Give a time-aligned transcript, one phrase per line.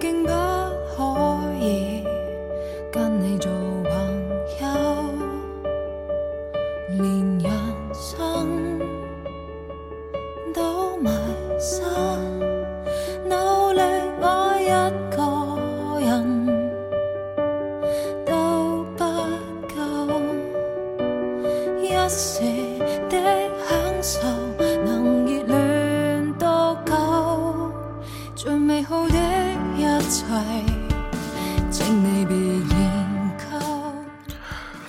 [0.00, 0.39] 竟不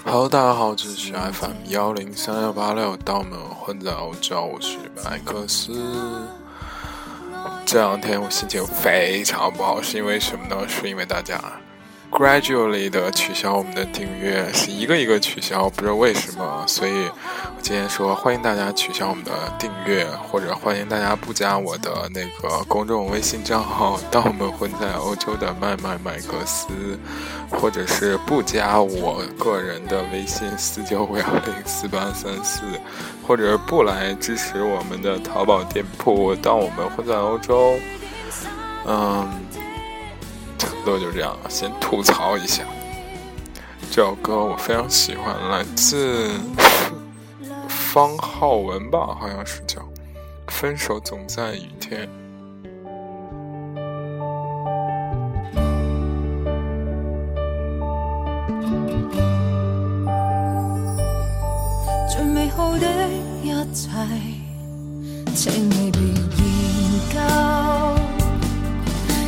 [0.05, 5.74] Hello，大家好，这里是 FM 幺零三幺八六，当我们混在欧洲，我是麦克斯。
[7.66, 10.68] 这两天我心情非常不好，是因为什么呢？
[10.68, 11.41] 是因为大家
[12.11, 16.63] gradually 的取消我们的订阅，是一个一个取消，不知道为什么。
[16.68, 16.91] 所以
[17.55, 26.68] 我今天说欢迎大家取消我们的订阅，或者欢迎大家不加我的那个公众微信账号，当我们混在欧洲的麦麦麦克斯。
[27.51, 32.62] 或者是不加我个人的微信四九五幺零四八三四，
[33.27, 37.77] 或者不来支持我们的淘宝店铺，当我们混在欧洲，
[38.87, 39.27] 嗯，
[40.82, 41.37] 差不多就这样。
[41.48, 42.63] 先吐槽一下，
[43.91, 46.32] 这首歌我非常喜欢，来自
[47.68, 49.79] 方浩文吧，好像是叫
[50.48, 52.07] 《分手总在雨天》。
[62.09, 62.87] 最美好的
[63.43, 63.87] 一切，
[65.35, 66.18] 请你别研
[67.13, 67.19] 究，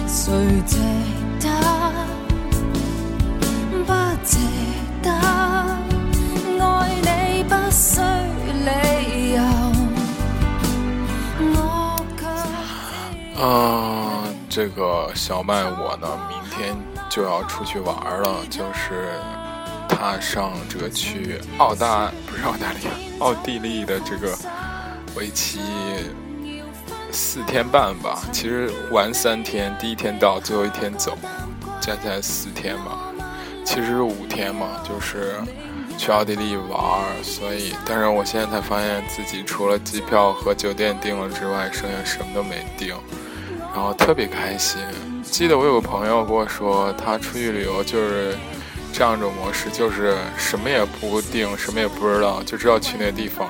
[0.07, 0.33] 谁
[0.65, 0.79] 值
[3.85, 3.93] 不
[4.25, 4.37] 值
[5.01, 5.09] 得？
[6.59, 6.63] 爱
[7.01, 7.99] 你不需
[8.65, 9.41] 理由，
[11.53, 11.57] 我
[12.17, 12.23] 却
[13.41, 16.75] 啊，这个小麦我呢，明天
[17.09, 19.09] 就要出去玩了，就是
[19.89, 24.37] 踏上这个去澳大不是澳大利亚，奥地利的这个
[25.15, 25.59] 为期
[27.13, 28.23] 四天半吧。
[28.31, 31.17] 其实玩三天，第一天到，最后一天走，
[31.79, 32.97] 加起来四天吧。
[33.63, 35.35] 其实是五天嘛，就是
[35.97, 37.23] 去奥地利玩儿。
[37.23, 42.95] 所以，但是我现在才发现自己除了机票和酒店订了之外，剩下什么都没订。
[43.73, 44.81] 然后特别开心。
[45.23, 48.35] 记得我有个朋友跟我说，他出去旅游就是
[48.91, 53.47] 这样一种模式，就是什么也不定，什么也不知道，就知道去那个地方，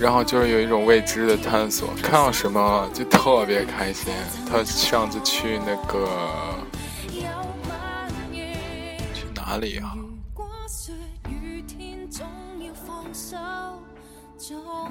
[0.00, 4.10] 然后就是有一种未知的探索，看到什么就特别开心。
[4.48, 6.08] 他上次去那个
[9.12, 9.94] 去哪里啊？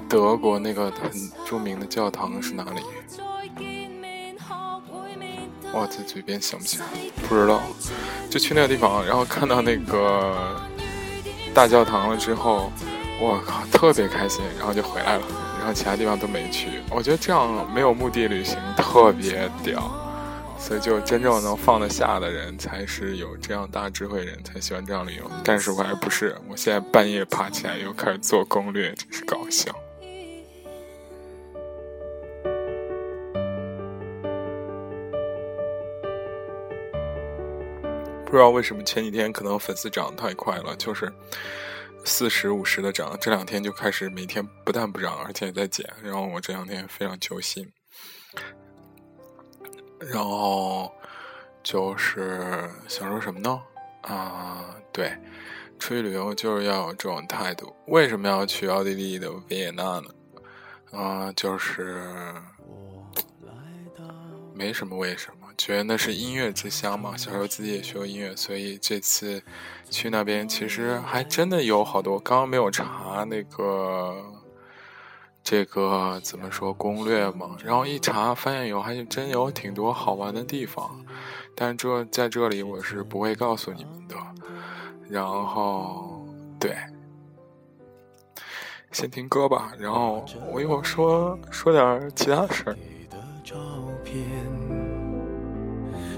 [0.08, 1.10] 德国那个很
[1.44, 2.80] 著名的教堂是哪里？
[5.72, 6.84] 哇，在嘴边想不起来，
[7.28, 7.60] 不知道。
[8.30, 10.60] 就去那个地方，然后看到那个
[11.52, 12.70] 大教堂了之后，
[13.22, 15.26] 我靠，特别开心，然后就回来了，
[15.58, 16.80] 然后其他地方都没去。
[16.90, 19.90] 我觉得这样没有目的旅行特别屌，
[20.58, 25.30] 所以就真正能放得下的人，才是有这样大智慧人，才喜欢这样旅游。
[25.44, 29.70] 但是我还不是，我现在半夜爬起来又开始做攻略，真是搞笑。
[38.24, 41.12] 不知道为什么前几天可能粉丝涨得太快了，就是
[42.04, 45.88] 四十五十的涨，这两天就开始每天不但不涨，而且在减。
[46.02, 47.70] 然后我这两天非常揪心，
[49.98, 50.92] 然后
[51.62, 53.62] 就是想说什么呢？
[54.02, 55.12] 啊，对，
[55.78, 57.74] 出去旅游就是要有这种态度。
[57.86, 60.10] 为什么要去奥地利的维也纳呢？
[60.92, 62.02] 啊，就是
[64.54, 65.36] 没什么为什么。
[65.58, 69.42] 觉得那是音乐之乡嘛，小时候自己也学过音乐，所以这次
[69.90, 72.18] 去那边其实还真的有好多。
[72.20, 74.14] 刚刚没有查那个
[75.42, 81.04] 这个怎么说攻略嘛，然后一查发现有，还真有挺多好玩的地方。
[81.54, 84.14] 但这在这里我是不会告诉你们的。
[85.08, 86.24] 然后
[86.60, 86.76] 对，
[88.92, 92.76] 先听歌吧，然后我一会儿说说点其他事儿。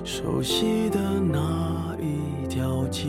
[0.05, 3.09] 熟悉的那一条街，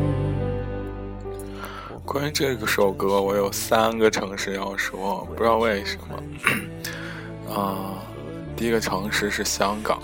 [2.11, 7.55] 关于这个首歌，我有三个城市要说，不知道为什么。
[7.55, 8.03] 啊，
[8.53, 9.97] 第一个城市是香港，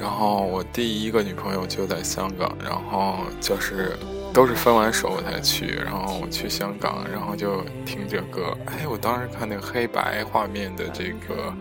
[0.00, 3.96] 然后我第一个女朋友就在香港，然后就是
[4.34, 8.58] 都是分完手我才去，然后我去香港，然后就听这歌。
[8.66, 11.54] 哎，我当时看那个黑白画面的这个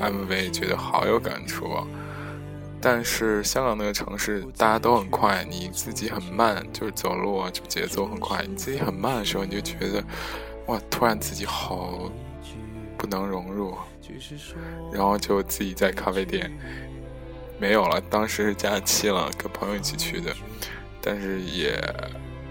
[0.00, 1.86] MV，觉得好有感触啊。
[2.80, 8.44] 但是香港那个城市大家都很快，你自己很慢，就是走路啊，就节奏很快。
[8.48, 10.02] 你自己很慢的时候，你就觉得，
[10.66, 12.10] 哇，突然自己好
[12.96, 13.76] 不能融入，
[14.92, 16.50] 然后就自己在咖啡店
[17.58, 18.00] 没有了。
[18.02, 20.32] 当时是假期了，跟朋友一起去的，
[21.02, 21.78] 但是也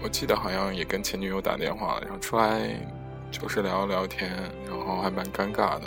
[0.02, 2.60] 我记得好像也跟前女友打电话，然后出来
[3.30, 4.30] 就是聊聊天，
[4.66, 5.84] 然后还蛮尴尬的，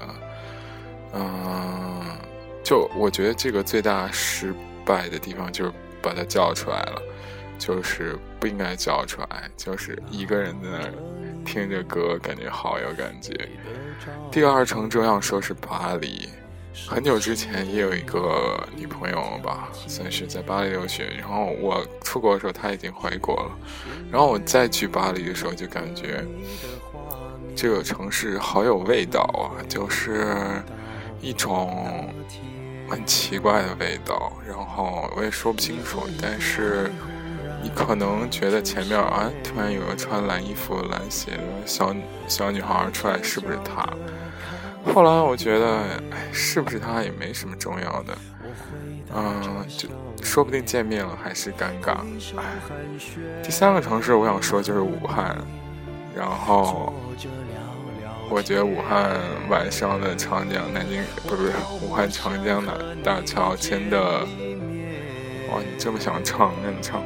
[1.14, 2.02] 嗯。
[2.64, 4.54] 就我觉得这个最大失
[4.86, 5.72] 败的地方就是
[6.02, 7.02] 把它叫出来了，
[7.58, 10.94] 就是不应该叫出来，就是一个人在那儿
[11.44, 13.34] 听着歌，感觉好有感觉。
[14.32, 16.30] 第二城这样说是巴黎，
[16.88, 23.52] 很久之前也有一个女朋友吧，算是在巴黎留学，然后我出国的时候她已经回国了，
[24.12, 26.24] 然后我再去巴黎的时候就感觉
[27.56, 30.36] 这个城市好有味道啊，就是
[31.20, 32.08] 一种。
[32.92, 36.92] 很奇怪的味道，然后我也说不清楚，但是
[37.64, 41.96] 你可能觉得前面啊，突然有个穿蓝衣服、蓝鞋的小
[42.28, 43.88] 小女孩出来，是不是她？
[44.94, 45.78] 后来我觉得，
[46.12, 48.18] 哎，是不是她也没什么重要的，
[49.16, 49.88] 嗯，就
[50.22, 52.00] 说不定见面了还是尴尬。
[52.36, 52.44] 哎，
[53.42, 55.38] 第三个城市我想说就是武汉，
[56.14, 56.94] 然后。
[58.34, 59.20] 我觉得武汉
[59.50, 61.52] 晚上的长江，南京不是
[61.82, 64.00] 武汉长江的大桥真的，
[65.52, 65.60] 哇！
[65.60, 67.04] 你这么想唱，那你唱。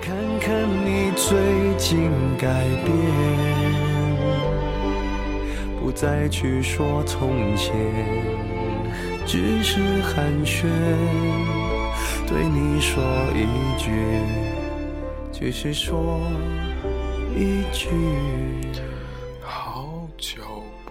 [0.00, 1.36] 看看你最
[1.76, 2.08] 近
[2.38, 2.46] 改
[2.84, 2.94] 变，
[5.80, 7.74] 不再去说从前，
[9.26, 10.68] 只是寒暄，
[12.28, 13.02] 对你说
[13.34, 13.90] 一句，
[15.32, 16.20] 只是说
[17.34, 17.88] 一句。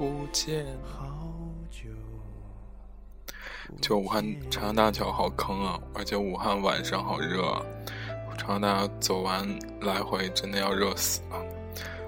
[0.01, 1.31] 不见好
[1.69, 1.87] 久。
[3.79, 7.63] 就武汉长江大桥好坑啊，而且武汉晚上好热，
[8.35, 9.47] 长江大桥走完
[9.81, 11.39] 来回真的要热死了。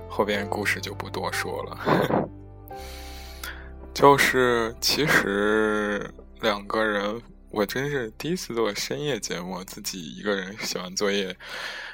[0.09, 2.27] 后边故事就不多说了。
[3.93, 6.11] 就是其实
[6.41, 7.21] 两个人，
[7.53, 11.37] 我真是第一次做深夜节目，自己一个人写完作业。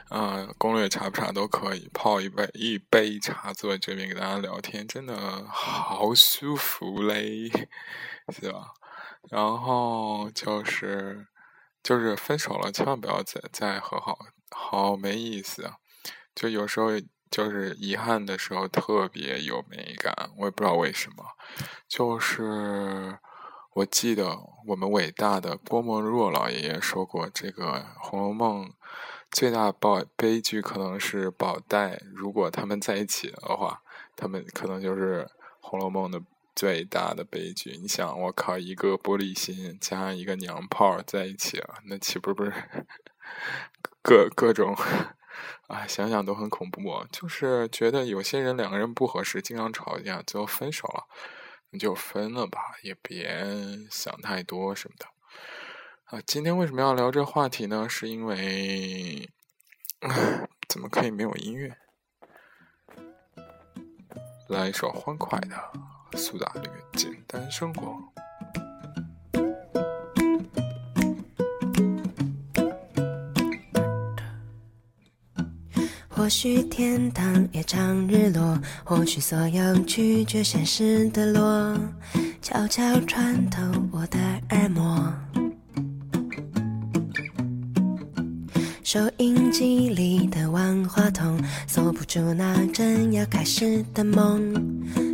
[0.08, 7.50] 啊，攻略查不查都可以，泡一杯一杯茶，坐在这边给大家聊天，真的好舒服嘞，
[8.30, 8.72] 是吧？
[9.30, 11.28] 然后就是
[11.84, 14.18] 就是分手了，千万不要再再和好，
[14.52, 15.76] 好没意思啊！
[16.34, 16.92] 就有时候
[17.30, 21.26] 就是遗憾的时候特别有美感，我也不知道为什么。
[21.90, 23.20] 就是
[23.80, 27.66] 我记得我们伟大的郭沫若老爷爷说过，这个
[27.98, 28.66] 《红楼梦》。
[29.32, 33.82] 最大的悲剧可能是宝黛，如果他们在一起的话，
[34.18, 35.24] 他们可能就是
[35.62, 36.22] 《红楼梦》的
[36.54, 37.78] 最大的悲剧。
[37.78, 42.52] 你想，我靠，一个玻璃心加一个娘炮在一起了，那岂不是不 是
[44.02, 44.76] 各各种
[45.68, 45.88] 啊？
[45.88, 46.82] 想想都很恐怖。
[47.10, 51.06] 就是觉得有些人两个人不合适，经常吵架，最后分手了，
[51.72, 53.46] 你就分了吧，也别
[53.92, 55.06] 想太多什么的。
[56.06, 57.88] 啊，今天为什么要聊这话题呢？
[57.88, 59.30] 是因为，
[60.68, 61.78] 怎么可以没有音乐？
[64.48, 65.72] 来一首欢快的
[66.18, 67.88] 苏打绿《简单生活》。
[76.30, 81.76] 或许天堂也常日落，或许所有拒绝现实的落，
[82.40, 84.20] 悄悄穿透我的
[84.52, 85.12] 耳膜。
[88.84, 94.54] 收音机里的万花筒锁不住那正要开始的梦，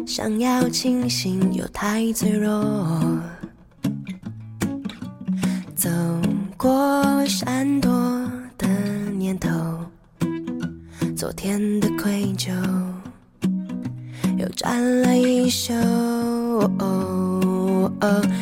[0.05, 3.14] 想要清醒又太脆弱。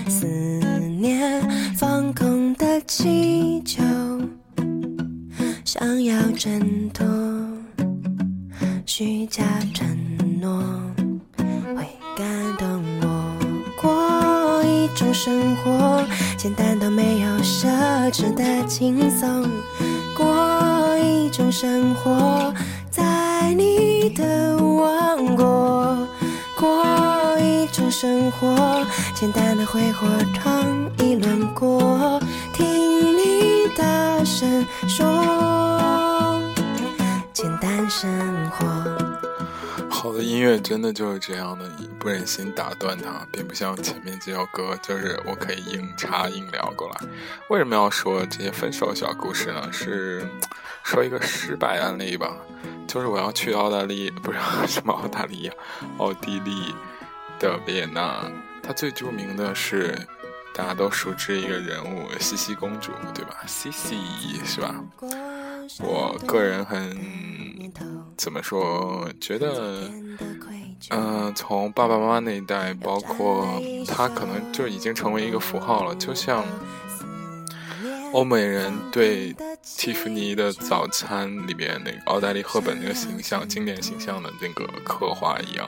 [0.10, 0.26] 思
[1.00, 1.42] 念
[1.76, 3.84] 放空的气球。
[5.66, 7.06] 想要挣脱
[8.86, 9.44] 虚假
[9.74, 9.88] 承
[10.40, 10.64] 诺，
[11.76, 11.84] 会
[12.16, 12.26] 感
[12.58, 13.34] 动我。
[13.82, 16.06] 过一种生活，
[16.38, 17.68] 简单到没有奢
[18.12, 19.50] 侈的轻松，
[20.16, 22.54] 过一种生活，
[22.90, 25.98] 在你的王国，
[26.58, 26.86] 过
[27.40, 28.86] 一种生活，
[29.24, 32.20] 简单的挥霍闯一轮过，
[32.54, 32.66] 听
[33.16, 36.42] 你大声说，
[37.32, 38.12] 简单生
[38.50, 38.68] 活。
[39.90, 41.64] 好的音乐真的就是这样的，
[41.98, 47.08] 不忍心打断它，并不像前面这首歌，就是我可以硬插硬聊过来。
[47.48, 49.70] 为什么要说这些分手小故事呢？
[49.72, 50.28] 是
[50.84, 52.36] 说一个失败案例吧，
[52.86, 55.54] 就是我要去澳大利亚，不是 什么澳大利亚，
[55.98, 56.76] 奥地利
[57.40, 58.30] 的维也纳，
[58.64, 59.94] 它最著名的是
[60.56, 63.36] 大家都熟知一个人物——茜茜公主，对吧？
[63.46, 63.98] 茜茜
[64.46, 64.74] 是吧？
[65.82, 66.98] 我个人很
[68.18, 69.08] 怎么说？
[69.20, 69.92] 觉得，
[70.92, 76.44] 嗯，从爸爸妈妈那一代，包括他，可能就已经成为一个符号了，就像。
[78.14, 79.36] 欧美人对
[79.76, 85.68] 蒂芙尼的早餐里面那个奥黛丽·赫本那个形象、经典形象的那个刻画一样，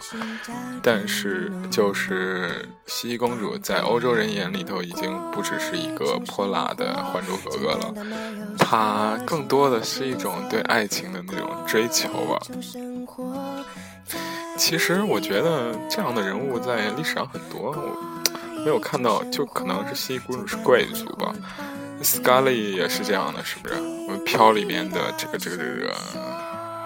[0.83, 12.39] 但是就是茜茜公主在欧洲人眼里头已经不只是一个泼辣的《还珠格格》了，她更多的是一种对爱情的那种追求吧。
[14.55, 21.33] 其实我觉得这样的人物在历史上很多，我没有看到，就可能是茜茜公主是贵族吧。
[22.01, 23.75] Scully 也是这样的，是不是？
[23.75, 25.93] 我们飘里面的这个这个这个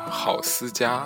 [0.09, 1.05] 好思家。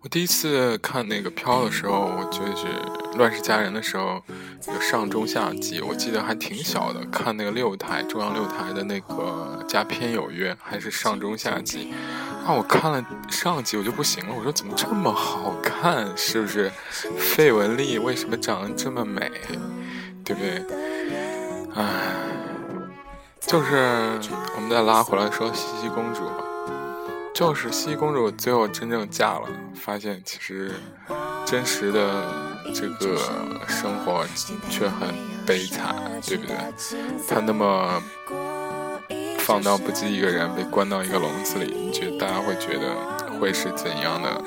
[0.00, 2.66] 我第一次看那个飘的时候，我就是
[3.16, 4.22] 《乱世佳人》的时候，
[4.68, 7.04] 有上中下集，我记得还挺小的。
[7.06, 11.92] 看那个六台中央六台的那个加片有约，还是上中下集。
[12.46, 16.06] 啊，我看了上集我就不行了，我说怎么这么好看？
[16.16, 16.70] 是不是？
[17.18, 19.30] 费雯丽为什么长得这么美？
[20.24, 20.64] 对不对？
[21.74, 21.84] 唉，
[23.40, 24.20] 就是
[24.54, 26.44] 我们再拉回来说西西公主吧，
[27.34, 30.70] 就是西西公主最后真正嫁了，发现其实
[31.46, 32.26] 真实的
[32.74, 33.16] 这个
[33.66, 34.26] 生活
[34.68, 35.14] 却很
[35.46, 35.94] 悲惨，
[36.26, 36.54] 对不对？
[37.26, 38.02] 她那么
[39.38, 44.42] 放荡不羁一个人被关到一个笼子里，你觉得大家会觉得会是怎样的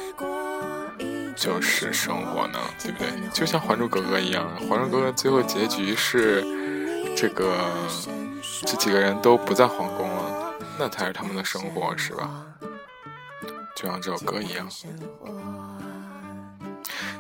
[1.36, 2.60] 就是生活呢？
[2.80, 3.08] 对不对？
[3.34, 6.46] 就像《还珠格格》一样，《还珠格格》最后结局是。
[7.16, 7.58] 这个
[8.66, 12.46] 这几个人都不在皇宫了，那才是他们的生活，是吧？
[13.76, 14.68] 就像这首歌一样。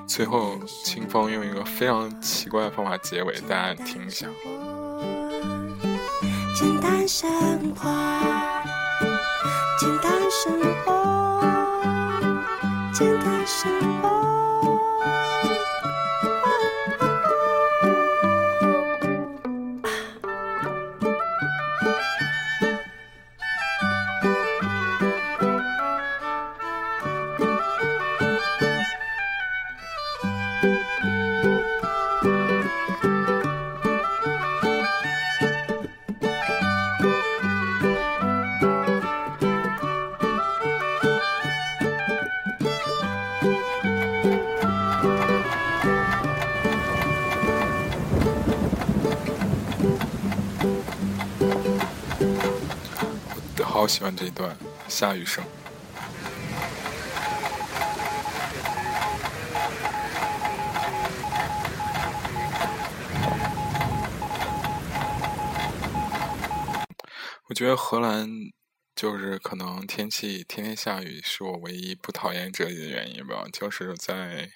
[0.07, 4.27] 最后，清风用一个非常奇怪的方法结尾，大家听一下。
[6.55, 7.29] 简单生
[7.75, 7.89] 活，
[9.79, 10.94] 简单生活，
[53.85, 55.45] 好喜欢这一段下雨声。
[67.47, 68.27] 我觉得荷兰
[68.95, 73.45] 就是可能天气天天下雨，是我唯一不讨厌这里的原因吧。
[73.53, 74.49] 就是在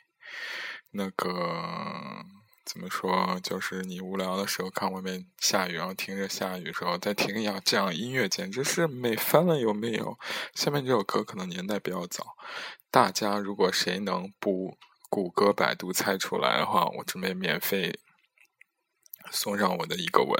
[0.89, 2.25] 那个。
[2.71, 3.39] 怎么说？
[3.41, 10.19] 就是你无聊的时候看外面下雨，然后听着下雨的时候再听一下这样音乐，简直是美翻了，有没有？
[10.53, 12.35] 下面这首歌可能年代比较早，
[12.91, 14.77] 大家如果谁能不
[15.09, 17.99] 谷歌、百度猜出来的话，我准备免费
[19.31, 20.39] 送上我的一个吻。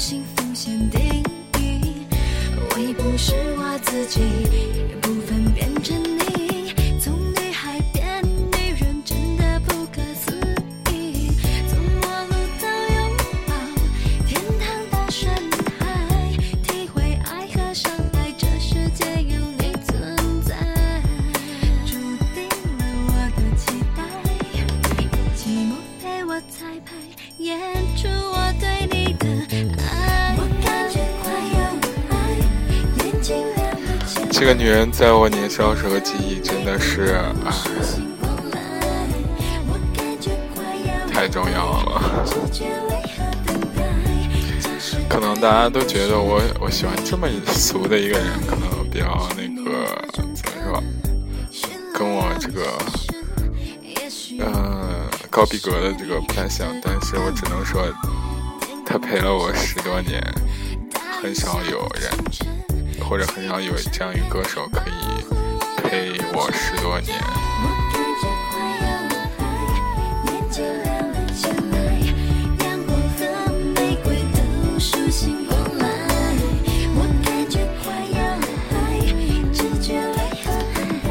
[0.00, 1.22] 幸福先定
[1.58, 2.06] 义
[2.56, 4.22] 我已不是我自己
[35.00, 37.34] 在我年少时候记忆真的是，啊，
[41.10, 42.22] 太重要了。
[45.08, 50.30] 可能大家都觉得我我喜欢这么俗的一个人，可能比较那个怎么
[50.66, 50.82] 说，
[51.94, 52.66] 跟我这个
[54.44, 57.88] 呃高逼格的这个不太像，但是我只能说，
[58.84, 60.22] 他陪了我十多年，
[61.22, 62.12] 很少有人
[63.10, 65.24] 或者很少有这样一个歌手可以
[65.82, 67.18] 陪我十多年。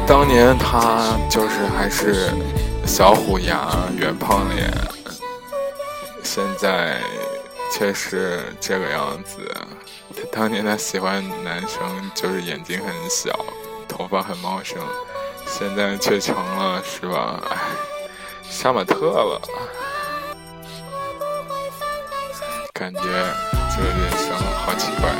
[0.06, 2.32] 当年他就是还是
[2.86, 4.72] 小虎牙、圆胖脸，
[6.24, 6.98] 现在
[7.70, 9.38] 确实这个样子。
[10.14, 13.30] 他当年他喜欢男生就是眼睛很小，
[13.88, 14.78] 头发很茂盛，
[15.46, 17.40] 现在却成了是吧？
[17.48, 17.56] 哎，
[18.42, 19.40] 杀马特了，
[22.72, 25.14] 感觉这个人生好奇怪。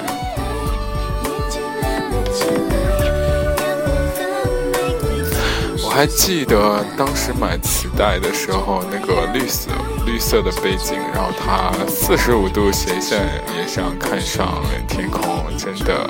[5.90, 9.72] 我还记得当时买磁带的时候，那个绿色
[10.06, 13.18] 绿色的背景，然后它四十五度斜线
[13.56, 16.08] 也上看上天空，真的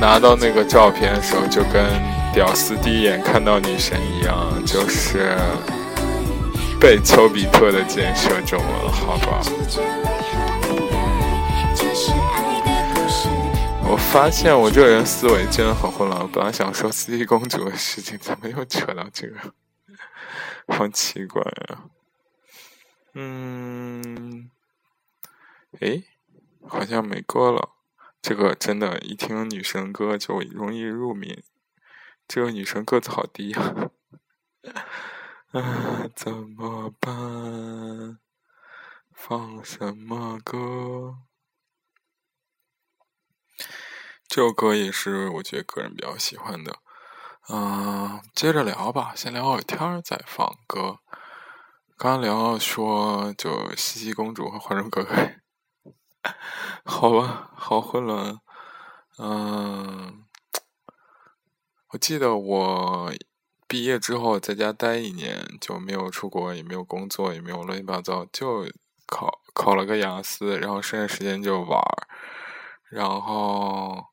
[0.00, 1.84] 拿到那个照片的时候，就跟
[2.32, 5.36] 屌丝第一眼看到女神一样，就是
[6.80, 9.42] 被丘比特的箭射中了，好吧？
[14.12, 16.20] 发现我这个人思维真的很混乱。
[16.22, 19.54] 我本来想说四季公主的事情，怎么又扯到这个？
[20.68, 21.84] 好奇怪啊！
[23.14, 24.50] 嗯，
[25.80, 26.04] 诶，
[26.66, 27.70] 好像没歌了。
[28.22, 31.44] 这个真的，一听女神歌就容易入迷。
[32.26, 33.90] 这个女神个子好低呀、
[35.52, 38.18] 啊，怎么办？
[39.12, 41.18] 放什么歌？
[44.28, 46.78] 这首歌也是我觉得个人比较喜欢的。
[47.48, 50.98] 嗯、接着聊吧，先聊会儿天儿再放歌。
[51.96, 55.14] 刚聊说就西西公主和还珠格格，
[56.84, 58.38] 好吧，好混乱。
[59.18, 60.24] 嗯，
[61.92, 63.12] 我记得我
[63.66, 68.66] 毕业之后在家待一年，就没有出国，也没有工作，也没有乱七八糟，就
[69.06, 72.08] 考考了个雅思，然后剩下时间就玩儿，
[72.90, 74.04] 然后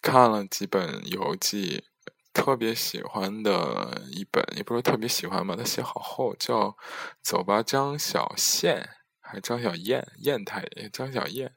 [0.00, 1.84] 看了几本游记，
[2.32, 6.70] 特别喜欢的一本，也不是特别喜欢吧，它写好厚，叫
[7.22, 8.76] 《走吧张小宪》
[9.20, 11.52] 还是张小燕，燕太张小燕，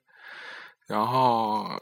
[0.87, 1.79] 然后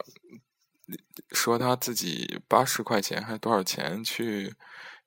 [1.32, 4.54] 说他自己八十块钱还多少钱去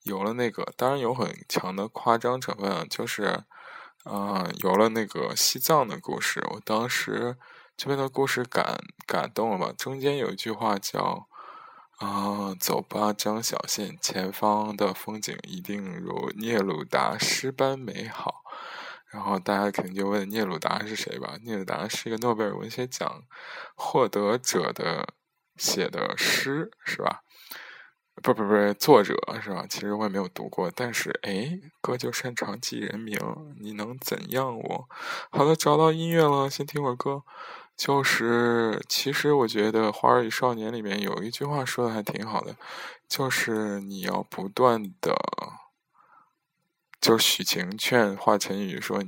[0.04, 3.44] 游了那个，当然有很强的夸张成分，就是
[4.06, 6.44] 嗯、呃游了那个西藏的故事。
[6.52, 7.38] 我当时
[7.78, 9.74] 这边的故事感感动了吧？
[9.78, 11.28] 中间有一句话叫
[11.98, 18.42] 啊、走吧，张小信，前方的风景一定如聂鲁达诗般美好。
[19.10, 21.38] 然后大家肯定就问聂鲁达是谁吧？
[21.44, 23.24] 聂鲁达是一个诺贝尔文学奖
[23.76, 25.08] 获得者的
[25.56, 27.22] 写的诗，是吧？
[28.22, 29.66] 不不不是作者是吧？
[29.70, 33.20] 其实我也没有读过，但是哎，哥就擅长记人名，
[33.60, 34.90] 你能怎样我？
[35.32, 37.24] 好的，找到音乐了，先听会儿歌。
[37.76, 42.56] 就是，其实我觉得《花儿与少年》里面有一句话说的还挺好的，
[43.08, 45.16] 就是你要不断的，
[47.02, 49.04] 就许晴劝华晨宇说，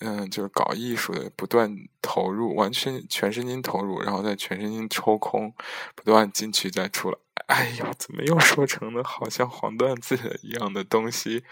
[0.00, 5.54] 嗯，就是搞艺术的，不断投入，完全全身心投入，然后再全身心抽空，
[5.94, 7.18] 不断进去再出来。
[7.46, 11.44] 哎呦，怎么又说成了好像黄段子一样的东西？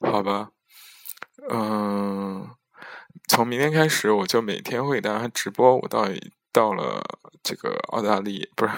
[0.00, 0.50] 好吧，
[1.50, 2.48] 嗯，
[3.26, 5.76] 从明天开始，我就每天会给大家直播。
[5.76, 7.02] 我到底到了
[7.42, 8.72] 这个澳大利，不是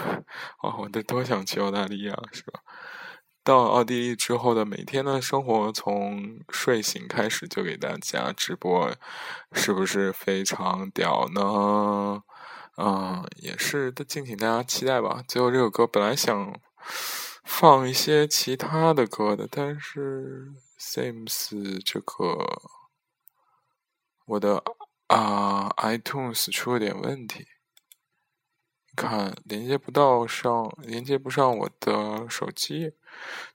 [0.63, 2.61] 哦，我得多想去澳大利亚，是吧？
[3.43, 8.93] 到奥地利之后的每天的生活，从睡醒开始就给大家直播，
[9.53, 12.23] 是不是非常屌呢？
[12.77, 15.23] 嗯，也是，敬请大家期待吧。
[15.27, 16.55] 最后这首歌本来想
[17.45, 22.63] 放一些其他的歌的，但是 Sims 这个
[24.31, 24.63] 我的
[25.09, 27.45] 啊 iTunes 出了点问题，
[28.95, 32.93] 看连接不到上，连接不上我的手机，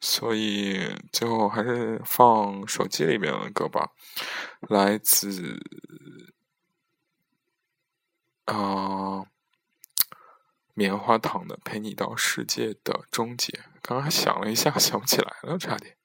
[0.02, 3.92] 所以最后还是放手机里面的歌吧，
[4.60, 5.64] 来自。
[8.44, 9.26] 啊，
[10.74, 15.98] 棉花糖的《陪你到世界的终结》，刚刚想了一下，想不起来了，差点。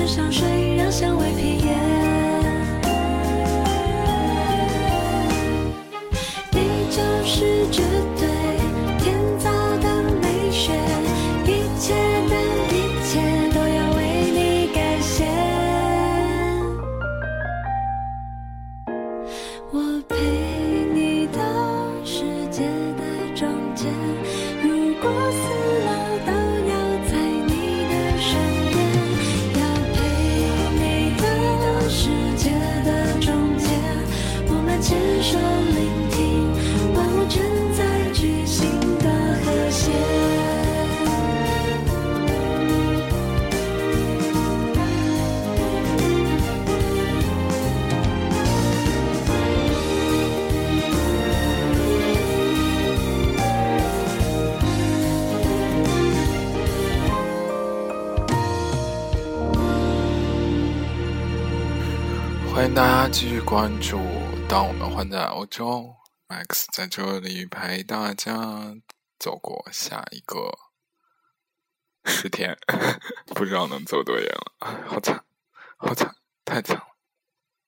[0.00, 1.89] 欢迎大家
[63.12, 63.98] 继续关注。
[64.48, 65.94] 当我们换在欧洲
[66.28, 68.74] ，Max 在这里陪大家
[69.18, 70.56] 走过下一个
[72.04, 72.56] 十天，
[73.34, 74.86] 不知道能走多远了。
[74.88, 75.24] 好惨，
[75.76, 76.89] 好惨，太惨了。